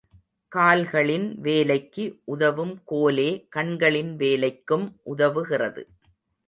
கால்களின் 0.51 1.27
வேலைக்கு 1.39 2.05
உதவும் 2.25 2.73
கோலே 2.91 3.29
கண்களின் 3.49 4.11
வேலைக்கும் 4.17 4.87
உதவுகிறது. 5.05 5.83